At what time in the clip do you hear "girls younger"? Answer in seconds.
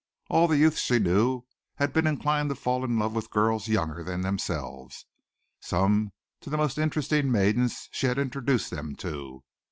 3.29-4.03